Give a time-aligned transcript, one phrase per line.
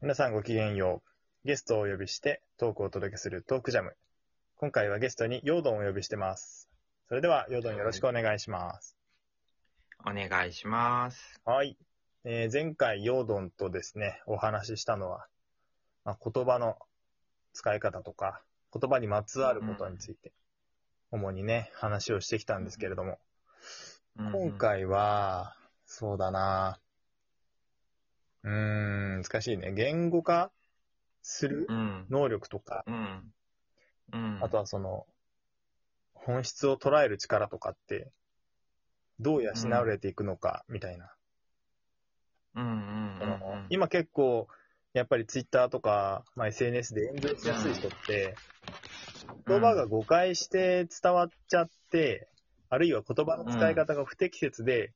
[0.00, 1.02] 皆さんごきげんよ
[1.44, 1.48] う。
[1.48, 3.96] ゲストをお呼びしてトークをお届けするトークジャム。
[4.54, 6.68] 今回はゲストにヨードンをお呼びしてます。
[7.08, 8.96] それでは、ヨードンよろしくお願いします。
[10.06, 11.40] お願いします。
[11.44, 11.76] はい。
[12.22, 15.26] えー前回ヨードンとですね、お話ししたのは、
[16.04, 16.76] まあ、言葉の
[17.52, 18.40] 使い方とか、
[18.72, 20.32] 言葉にまつわることについて、
[21.10, 23.18] 主にね、話をしてきたんですけれども、
[24.16, 25.56] 今回は、
[25.86, 26.78] そうだな
[28.48, 29.72] うーん、難しいね。
[29.72, 30.50] 言語化
[31.22, 32.06] するうん。
[32.08, 33.32] 能力とか、うん。
[34.12, 34.42] うん。
[34.42, 35.06] あとはその、
[36.14, 38.10] 本質を捉える力とかって、
[39.20, 41.12] どう養われていくのか、みたいな。
[42.54, 42.74] うんうんう
[43.16, 43.66] んそのうん。
[43.68, 44.48] 今結構、
[44.94, 48.38] やっぱりツイッターとか、まあ、SNS で炎上しやすい人って、
[49.46, 52.28] 言葉が誤解して伝わっちゃって、
[52.70, 54.92] あるいは言葉の使い方が不適切で、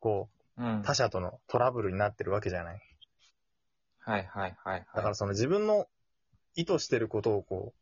[0.00, 2.80] こうんう、他者とのトラブルになってるわけじゃない。
[4.00, 4.86] はいはいはいはい。
[4.94, 5.86] だからその自分の
[6.54, 7.80] 意図してることをこう、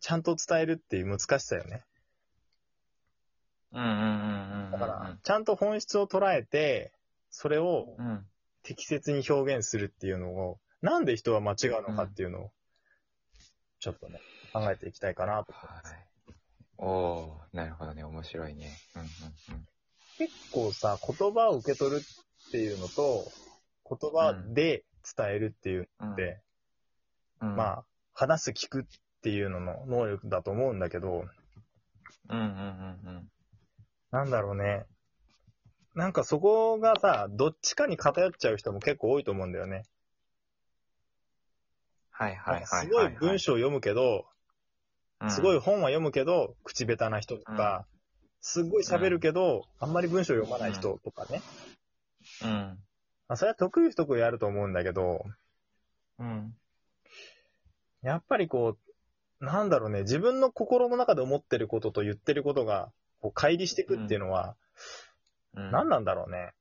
[0.00, 1.84] ちゃんと伝えるっていう難しさよね。
[3.72, 4.70] うんうんうんうんうん。
[4.72, 6.92] だから、ちゃんと本質を捉えて、
[7.30, 8.26] それをうん。
[8.62, 12.50] 適切に表現するっていうのを、なんで人は間違うのかっていうのを、
[13.78, 14.20] ちょっとね、
[14.52, 15.92] 考えていきたいかなと思います。
[15.92, 16.06] はい。
[16.76, 18.04] おー、なるほどね。
[18.04, 18.76] 面白いね。
[18.96, 19.04] うんう
[19.58, 19.66] ん
[20.20, 23.24] 結構さ、言葉を受け取るっていうのと、
[23.88, 24.84] 言葉で
[25.16, 26.08] 伝えるっていううん。
[26.08, 26.42] のって、
[27.40, 28.84] うん、まあ、話す聞くっ
[29.22, 31.24] ていうのの能力だと思うんだけど、
[32.28, 33.30] うんうんうんうん。
[34.10, 34.84] なんだろうね。
[35.94, 39.84] なんかそこがさ、どっちかに偏っちゃう人も結構多いと思うんだよね。
[42.10, 42.86] はいはいはいはい。
[42.86, 44.26] すごい文章を読むけど、
[45.22, 47.86] うんすごい、本は読むけど、口下手な人とか、
[48.40, 51.42] すごい喋るけど、あんまり文章を読まない人とかね。
[52.42, 52.50] うん。
[53.28, 55.24] まあ、それは得意不得意あると思うんだけど、
[56.18, 56.54] うん。
[58.02, 58.76] やっぱりこ
[59.40, 64.56] う、なんだろうね、自分の心の中で思ってることと言ってることが、こう、乖離していくっていうのは、
[65.54, 65.70] うん。
[65.70, 66.52] 何なんだろうね。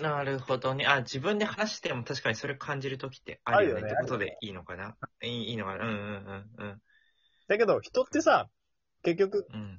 [0.00, 0.86] なるほどね。
[0.86, 3.82] あ、自分で話しても確かにそれ感じるときってあるよね。
[3.82, 4.96] あるよねってことでいいのかな？
[5.22, 5.84] いいのかな？
[5.84, 6.82] うんうんうん
[7.48, 8.48] だけど、人ってさ、
[9.02, 9.60] 結局、うん。
[9.60, 9.78] うん。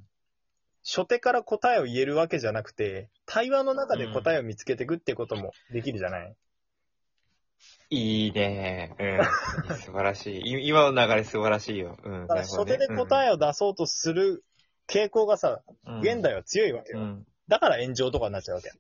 [0.84, 6.36] 初手から答えを言えるわけじゃなくて、対話の中で答えを見つけていくってこともできるじゃない、
[7.92, 8.96] いいね。
[9.68, 9.78] うん。
[9.78, 10.62] 素晴らしい。
[10.62, 11.98] い今の流れ素晴らしいよ。
[12.04, 12.22] うん。
[12.22, 14.44] だから初手で答えを出そうとする
[14.88, 17.00] 傾向がさ、え現代は強いわけよ。
[17.00, 17.28] うん。
[17.48, 18.72] だから炎上とかになっちゃうわけ。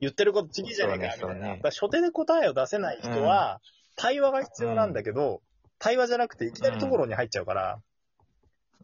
[0.00, 1.48] 言ってることちぎじゃねえかみたいな。
[1.54, 3.60] ね初手で答えを出せない人は、
[3.96, 5.40] 対話が必要なんだけど、
[5.78, 7.80] 対話じゃなくていきなりところに入っちゃうから、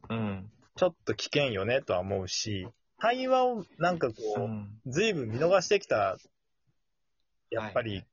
[0.08, 0.50] うん。
[0.80, 2.66] ちょっと危険よねとは思うし、
[2.98, 4.80] 対話をなんかこう、うん。
[4.86, 6.16] ずいぶん見逃してきた、
[7.50, 8.06] やっぱり、はい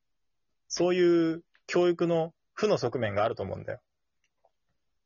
[0.67, 3.79] そういう教育の負の側面があると思うんだよ。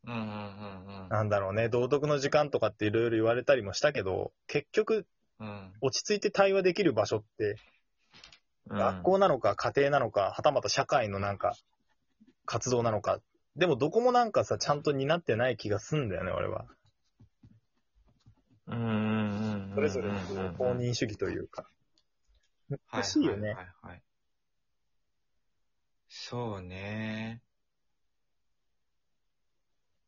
[0.08, 5.06] うんうんうんなんだろうね、道徳の時間とかっていろいろ言われたりもしたけど、結局、
[5.40, 5.72] うん。
[5.82, 7.58] 落ち着いて対話できる場所って、
[8.72, 8.78] うん。
[8.80, 11.56] 学校なのか家庭なのか、はたまた社会のなんか、
[12.48, 13.20] 活動なのか。
[13.56, 16.66] でもどこもなんかさ、ちゃんと担ってない気がすんだよね、俺は。
[18.72, 21.70] それぞれの公認主義というか。
[22.70, 23.50] 難しいよね。
[23.50, 24.02] はいはいはいはい。
[26.08, 27.42] そうね。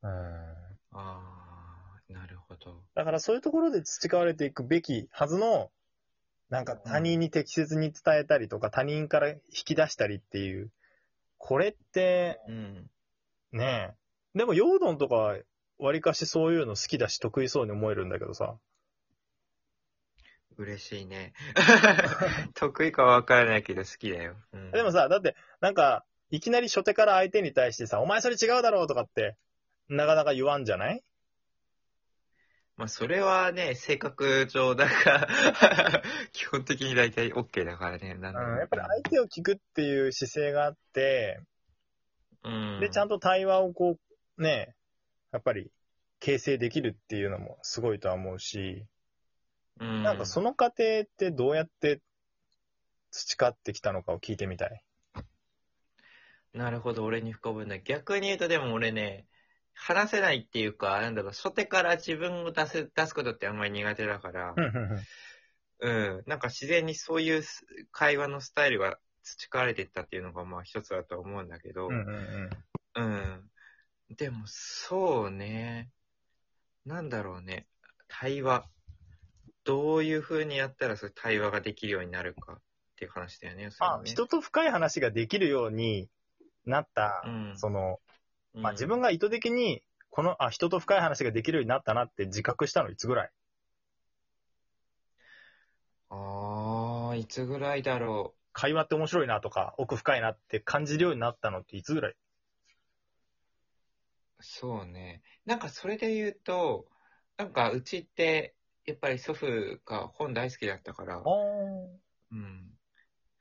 [0.01, 0.09] うん。
[0.09, 0.43] あ
[0.91, 2.83] あ、なるほど。
[2.93, 5.71] だからそういうところで培われていくべきはずの、
[6.49, 10.71] なんか他人に適切に伝えたりとか、他人から引き出したりっていう、
[11.37, 12.89] これって、うん。
[13.51, 13.95] ね
[14.35, 14.37] え。
[14.37, 15.37] でも、ヨードンとかは、
[15.85, 18.55] わりかしそういうの好きだし、得意そうに思えるんだけどさ。
[20.57, 21.33] 嬉しいね。
[22.53, 24.35] 得意かわからないけど好きだよ。
[24.53, 29.35] うんでもさ、だって、なんか、いきなり初手から相手に対してさ、お前それ違うだろうとかって、
[29.89, 31.03] なかなか言わんじゃない？
[32.75, 36.01] まあ、それはね、性格上だから、
[36.31, 38.15] 基本的に大体 OK だからね。
[38.15, 41.39] なんうん、やっぱり相手を聞くっていう姿勢があって、
[42.43, 42.79] うん。
[42.79, 43.97] で、ちゃんと対話をこ
[44.37, 44.75] う、ね、
[45.33, 45.71] やっぱり、
[46.19, 48.85] 形成できるっていうのもすごいとは思うし、
[49.81, 51.99] うん、なんかその過程ってどうやって
[53.11, 54.83] 培ってきたのかを聞いてみたい。
[56.53, 57.79] なるほど、俺に深掘るんだ。
[57.79, 59.25] 逆に言うと、でも俺ね、
[59.73, 64.53] 話せないっていうか、なんだろう、初手から自分を出す、出すことってあんまり苦手だから、
[65.79, 72.49] うん、なんか自然にそういうす会話のスタイルが培われていったっていうのがまあ一つだと思うんだけど、うんうん
[72.95, 73.49] うん。
[74.13, 74.25] うん。
[74.25, 75.89] でも、そうね。
[76.85, 77.67] なんだろうね。
[78.07, 78.65] 対話。
[79.63, 82.61] どういう風にやったらそういう対話ができるようになるかっ
[82.93, 83.69] っていう話だよね。
[83.79, 86.09] あ、人と深い話ができるように
[86.65, 87.99] なった、うんその、
[88.53, 89.81] まあ、自分が、が意図的に、
[90.11, 93.31] この、あ、人と深い話ができるようになったなって自覚したのいつぐらい？
[96.11, 102.11] ああ、いつぐらいだろ会話って面白いなとか、奥深いなって感じるようになったのっていつぐらい？
[102.11, 102.15] う
[104.43, 105.21] そうね。
[105.45, 106.85] なんかそれで言うと、
[107.37, 108.55] なんかうちって、
[108.85, 111.21] やっぱり祖父が本大好きだったから、あ
[112.31, 112.77] うん。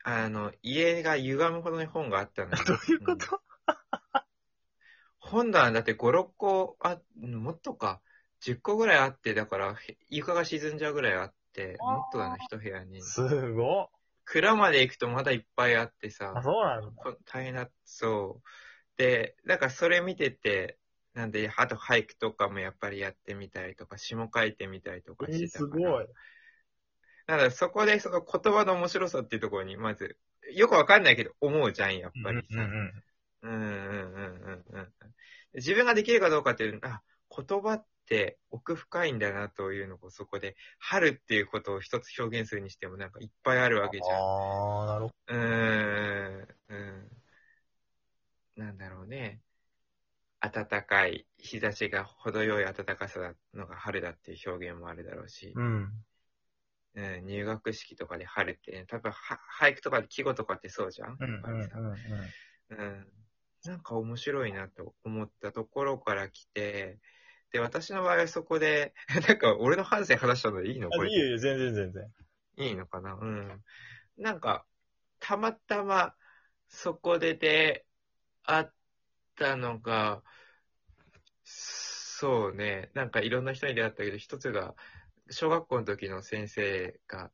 [0.05, 3.41] あの、家が歪むほどに本があったのよ どういうこんと、
[5.19, 8.01] 本棚だって5、6個あ、もっとか、
[8.41, 13.01] 10個ぐらいあって、だから、へ床が沈んじゃうぐらいあって、もっとだな、一部屋に。
[13.01, 13.89] すごっ。
[14.25, 17.03] 蔵まで行くとまだいっぱいあってさあ、、そうなんだ。
[17.03, 18.49] こ大変だ、そう。
[18.97, 20.79] で、なんかそれ見てて、
[21.15, 25.73] なんで、あと俳句とかもやっぱりやってみたりとか、詩も書いてみたりとかえーしてたから。
[25.73, 26.07] すごい。
[27.27, 30.17] だからそこでその言葉の面白さっていうところに、まず、
[30.55, 32.63] よくわかんないけど思うじゃん、やっぱりさ。
[32.63, 32.93] うん
[33.43, 34.93] うんうんうんうん。
[35.55, 37.03] 自分ができるかどうかっていうのあ、
[37.37, 44.17] 言葉って奥深いんだなというのをそこで、春っていうことを一つ表現するにしてもなんかいっぱいあるわけじゃん。
[44.17, 45.15] ああ、なるほど。
[45.29, 47.11] うーん、うん。
[48.57, 49.41] なんだろうね。
[50.43, 55.93] 暖かい、日差しが程よい暖かさなのが春だっていう表現もあるだろうし、うん。
[56.95, 61.43] うん、入学式とかで春ってね、多分は俳句とかで季語とかってそうじゃん、うん。
[63.65, 66.99] なんか面白いなと思ったところから来て、
[67.53, 68.95] で、私の場合はそこで、
[69.29, 70.91] なんか俺の反省話したのでいいの？
[70.91, 71.09] これ。
[71.09, 72.13] あいいよいいよ、全然全然。
[72.57, 73.15] いいのかな？
[73.15, 73.63] うん。
[74.17, 74.67] なんか、
[75.21, 76.17] たまたま
[76.67, 77.87] そこで出
[78.43, 78.67] 会っ
[79.43, 80.23] たのが、
[81.45, 84.75] そうね、なんかいろんな人に出会ったけど、一つが、
[85.31, 87.33] 小学校の時の先生が、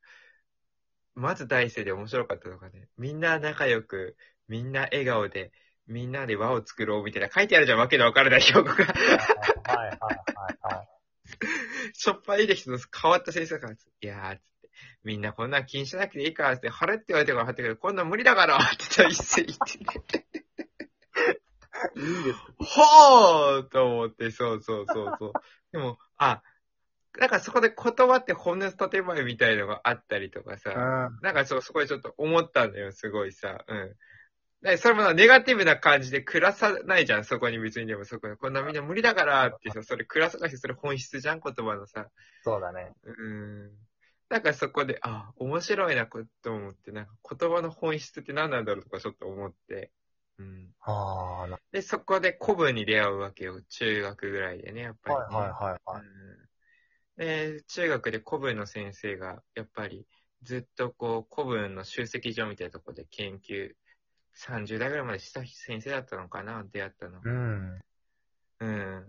[1.14, 4.16] まず第一声で面白かったのがね、みんな仲良く、
[4.48, 5.52] みんな笑顔で、
[5.86, 8.84] みんなで輪を作ろうみたいな書いてあるじゃん、わけのわからない 標語が。
[8.84, 8.96] はい
[9.68, 10.10] はいは
[10.70, 10.88] いはい。
[11.92, 14.70] しょっぱいできた変わった先生から、いやー、つって、
[15.04, 20.17] みんなこんなん気にしなくていいから、つって、晴れって言われてから晴れたけど、こんなん無理だからって一斉に言ってて、
[22.08, 22.38] いいです。
[22.58, 25.32] ほーと思って、そうそうそうそう。
[25.72, 26.42] でも、あ、
[27.18, 31.18] なんかそこで言葉って本音の建前みたいのがあったりとかさ、うん。
[31.22, 33.64] なんかそう、そこでちょっと思ったんだよ、すごいさ。
[33.66, 33.96] うん。
[34.60, 38.36] でそれもネガティブな感じで暮らさないじゃん、そこに別にでもそこに。
[38.36, 42.08] こんなみんな無理だからってさ、それ暮らさなくてそれ本質じゃん、言葉のさ。
[42.42, 42.92] そうだね。
[43.04, 43.70] うん。
[44.28, 49.90] なんかそこで、あ、面白いなこと思って、なんか言葉の本質って何なんだろうとかちょっと思って。
[50.38, 50.74] うん。
[50.80, 53.60] ああ、なで、そこで古文に出会うわけよ。
[53.68, 55.22] 中学ぐらいでね、やっぱり、ね。
[55.36, 56.02] はいはいはいはい。
[56.02, 56.48] うん
[57.18, 60.06] で、中学で古文の先生が、やっぱり、
[60.42, 63.74] ずっとこう、古文の集積所みたいなところで研究、
[64.34, 67.20] 30代ぐらいまでした先生だったのかな、出会ったの。
[67.24, 67.78] うん。
[68.60, 69.06] うん。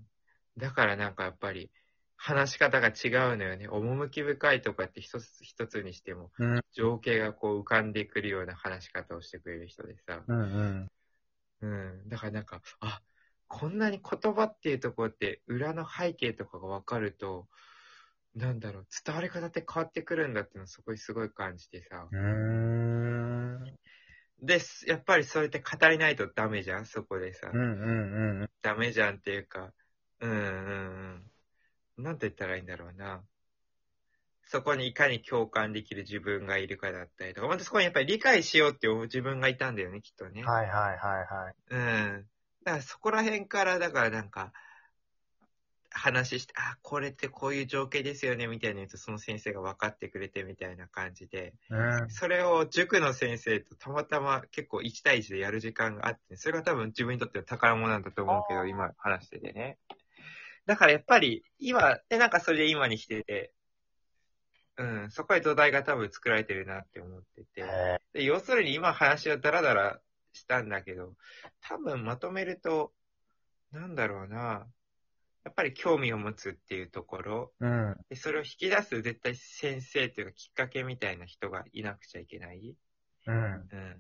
[0.57, 1.69] だからなんかやっぱり、
[2.17, 3.67] 話し方が違うのよね。
[3.69, 10.23] 趣深いとかって一つ一つにしても、うん情景がこう浮かんでくるような話し方をしてくれる人でさ。
[10.27, 10.91] うんうん。
[11.61, 12.09] うん。
[12.09, 13.01] だからなんか、あ、
[13.47, 17.47] こんなに言葉っていうところって裏の背景とかがわかると、
[18.35, 22.07] なんだろう、伝わり方って変わってくるんだっていうのをそこにすごい感じてさ。
[22.11, 23.79] うーん。
[24.41, 27.49] で、やっぱりそうやって語りないとダメじゃんそこでさ。
[27.51, 28.49] うんうんうん。
[28.61, 29.73] ダメじゃんっていうか、
[30.21, 31.25] うんうん
[31.97, 32.03] うん。
[32.03, 33.23] なんて言ったらいいんだろうな。
[34.51, 40.43] そこにいかに共感できる自分がいるかだったりとか、またそこにやっぱり理解しようっていう自分がいたんだよね、きっとね。
[40.43, 41.55] はいはいはいはい。
[41.69, 41.77] う
[42.19, 42.25] ん。
[42.63, 44.51] だからそこら辺から、だからなんか、
[45.91, 52.09] 話して、あ、これってこういう情景ですよね、みたいなやつ、その先生が分かってくれてみたいな感じで、うん。
[52.09, 59.77] それを塾の先生とたまたま結構1対1でやる時間があって、それが多分自分にとっての宝物なんだと思うけど、今話しててね。
[60.65, 63.53] だからやっぱり、今、で、なんかそれで今に来てて、
[64.79, 69.99] うん、そこで土台が多分作られてるなって思ってて、へで要するに今話はダラダラ
[70.31, 71.15] したんだけど、
[71.59, 72.93] 多分まとめると、
[73.71, 74.67] なんだろうな、
[75.43, 77.97] やっぱり興味を持つっていうところ、ーうん。
[78.09, 82.75] でそれを引き出す絶対先生っていうかきっかけみたいな人がいなくちゃいけない。
[83.27, 83.35] うん。
[83.35, 83.91] うん。
[83.91, 83.95] っ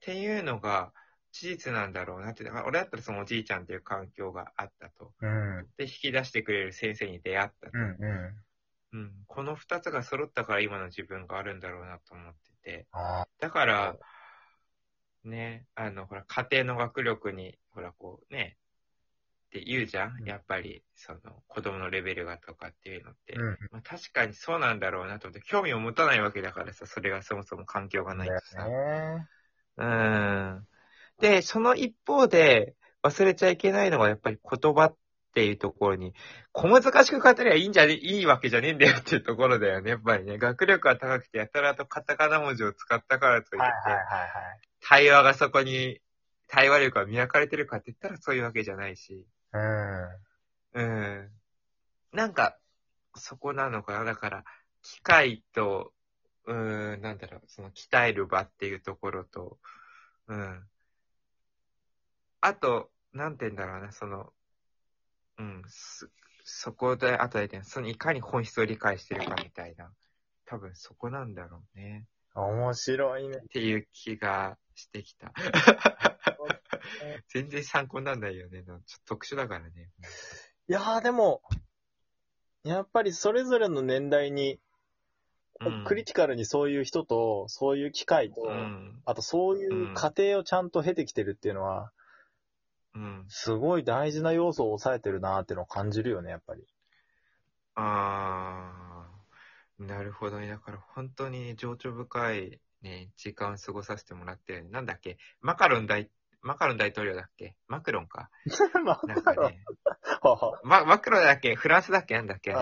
[0.00, 0.92] ていうのが
[1.32, 5.12] 事実なんだろうなって、だから俺だったらそのおじいちゃんっていう環境があったと。
[5.20, 5.66] うん。
[5.76, 7.72] で、引き出してくれる先生に出会ったと。
[7.74, 8.44] うんうん。
[8.92, 9.12] うん。
[9.26, 12.86] この二つが揃ったから今の自分があるんだろうなと思ってて。
[12.92, 13.96] あだから、
[15.24, 18.56] ね、あの、ほら、家庭の学力に、ほら、こうね、
[19.46, 23.34] って言うじゃん、うんやっぱり、その、子供のレベルがとかっていうのって。
[23.34, 23.58] うん。
[23.70, 28.66] まあ、確かにそうなんだろうなと思って、興味を持たないわけだからさ、それがそもそも環境がないだとさ。
[28.66, 29.28] よね。
[29.76, 30.66] うん。
[31.20, 34.96] で、その一方で、忘れちゃいけないのが、やっぱり言葉っ
[35.32, 36.14] ていうところに、
[36.52, 40.38] 小難しく語りゃいいんじゃね、いいわけじゃねえんだよっていうところだよね、やっぱりね。
[40.38, 44.28] 学力が高くて、やたらとカタカナ文字を使ったからといって、はいはいはい
[44.84, 46.00] 対話がそこに、
[46.48, 49.26] 対話力が磨かれてるかって言ったらそういうわけじゃないし。
[49.52, 49.60] は
[50.74, 50.78] い。
[50.80, 51.30] うん。
[52.12, 52.58] なんか、
[53.14, 54.04] そこなのかな。
[54.04, 54.44] だから、
[54.82, 55.92] 機械と、
[56.46, 59.58] うーん、なんだろう、その鍛える場っていうところと、
[60.26, 60.68] うん。
[62.40, 64.32] あと、なんて言うんだろうな、その、
[65.38, 66.06] うん、そ、
[66.44, 69.92] そこで、あとでね、そのいかに本質を理解してるかみたいな。
[70.46, 72.06] 多分そこなんだろうね。
[72.34, 72.42] うん。
[72.60, 73.38] 面白いね。
[73.38, 75.32] っていう気がしてきた。
[77.28, 78.62] 全然参考にならないよね。
[78.64, 79.90] ちょっと特殊だからね。
[80.68, 81.42] いやーでも、
[82.64, 89.00] やっぱりそれぞれの年代に、うんクリティカルにそういう人と、そういう機会と、うん。
[89.04, 91.92] あとそういう過程をちゃんと経てきてるっていうのは、
[92.94, 93.24] うん。
[93.28, 96.66] すごい大事な要素を抑えてるなーってのを感じるよね、やっぱり。
[97.74, 100.48] あー、なるほどね。
[100.48, 105.16] だから本当に情緒深いね、時間を過ごさせてもらって、なんだっけ？
[105.40, 106.10] マカロン大、
[106.42, 107.56] マカロン大統領だっけ？
[107.68, 108.30] マクロンか。
[108.84, 109.64] まあなんかね。
[110.20, 111.54] ははま、マクロンだっけ？
[111.54, 112.14] フランスだっけ？
[112.14, 112.52] なんだっけ？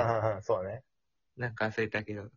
[0.43, 0.85] そうね。
[1.37, 2.23] なんか忘れたけど。
[2.23, 2.29] うん。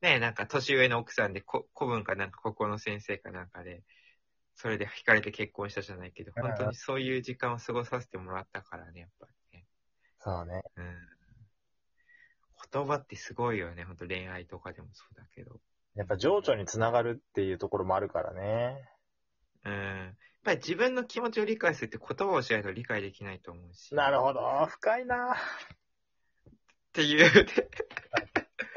[0.00, 3.82] ねえ、なんか年上の奥さんで、こ古文かなんか高校の先生かなんかで、
[4.54, 9.66] それで惹かれて結婚したじゃないけど、うん本当にそういう時間を過ごさせてもらったからね、やっぱりね。
[10.18, 10.62] そうね。
[10.76, 10.96] うん。
[12.72, 15.60] 言葉ってすごいよね、本当恋愛とかでもそうだけど。
[15.94, 18.88] やっぱ情緒につながるっていうところもあるからね。
[19.64, 19.72] うん。
[19.72, 23.94] やっぱり自分の気持ちを理解するって言葉をしないと理解できないと思うし。
[23.94, 24.66] なるほど。
[24.66, 25.36] 深いなっ
[26.92, 27.52] ていう、じ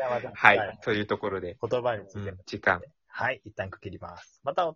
[0.01, 2.81] ゃあまたはい、というところで、言葉について、うん時間。
[3.07, 4.41] はい、一旦区切ります。
[4.43, 4.73] またお